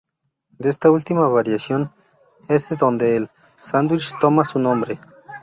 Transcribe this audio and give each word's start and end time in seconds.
De 0.57 0.67
esta 0.67 0.89
última 0.89 1.27
variación 1.27 1.91
es 2.49 2.67
de 2.69 2.75
donde 2.75 3.17
el 3.17 3.29
sándwich 3.59 4.15
toma 4.19 4.43
su 4.43 4.57
nombre. 4.57 4.99